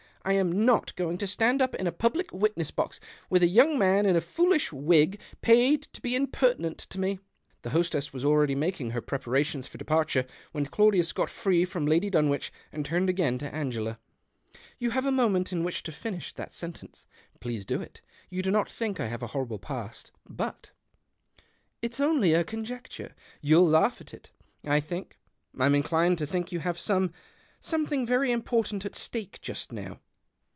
[0.23, 3.79] I am not going to stand up in a public witness box with a young
[3.79, 7.17] man in a foolish wig paid to be impertinent to me."
[7.63, 11.87] The hostess was already making her pre parations for departure when Claudius got free from
[11.87, 13.97] Lady Dunwich and turned again to Angela."
[14.77, 17.07] You have a moment in which to finish that sentence.
[17.39, 18.01] Please do it.
[18.29, 20.69] You do not think I have a horrible past, but
[21.81, 23.15] ""It's only a conjecture.
[23.41, 24.29] You'll laugh at it,
[24.63, 25.17] I think—
[25.59, 27.11] I'm inclined to think you have some
[27.63, 29.99] thing very important at stake just now."